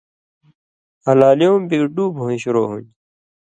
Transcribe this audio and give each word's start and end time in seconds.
ہلالیُوں 1.05 1.57
بِگی 1.67 1.87
ڈُوب 1.95 2.13
ہویں 2.21 2.41
شروع 2.43 2.65
ہُون٘دیۡ 2.67 2.93